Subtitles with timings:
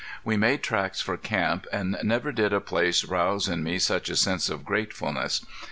[0.23, 4.15] We made tracks for camp, and never did a place rouse in me such a
[4.15, 5.45] sense of gratefulness.